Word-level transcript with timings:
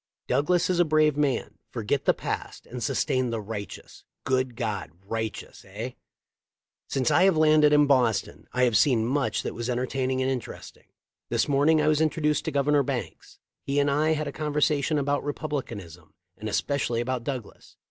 Douglas 0.27 0.67
is 0.67 0.79
a 0.79 0.83
brave 0.83 1.15
man. 1.15 1.59
Forget 1.69 2.05
the 2.05 2.13
past 2.15 2.65
and 2.65 2.81
sustain 2.81 3.29
the 3.29 3.39
right 3.39 3.67
eous.' 3.69 4.03
Good 4.23 4.55
God, 4.55 4.89
righteous, 5.05 5.63
eh! 5.69 5.91
"Since 6.89 7.11
I 7.11 7.25
have 7.25 7.37
landed 7.37 7.71
in 7.71 7.85
Boston 7.85 8.47
I 8.51 8.63
have 8.63 8.75
seen 8.75 9.05
much 9.05 9.43
that 9.43 9.53
was 9.53 9.69
entertaining 9.69 10.19
and 10.19 10.31
interesting. 10.31 10.87
This 11.29 11.47
morn 11.47 11.69
ing 11.69 11.81
I 11.83 11.87
was 11.87 12.01
introduced 12.01 12.45
to 12.45 12.51
Governor 12.51 12.81
Banks. 12.81 13.37
He 13.61 13.79
and 13.79 13.91
I 13.91 14.13
had 14.13 14.27
a 14.27 14.31
conversation 14.31 14.97
about 14.97 15.23
Republicanism 15.23 16.15
and 16.35 16.49
especially 16.49 16.99
about 16.99 17.23
Douglas. 17.23 17.77